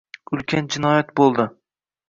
ulkan 0.37 0.71
jinoyat 0.77 1.13
bo‘ldi. 1.21 1.49